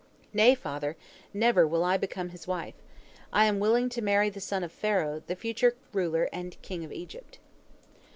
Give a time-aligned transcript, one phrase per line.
[0.33, 0.95] Nay, father,
[1.31, 2.73] never will I become his wife.
[3.31, 6.91] I am willing to marry the son of Pharaoh, the future ruler and king of
[6.91, 7.37] Egypt."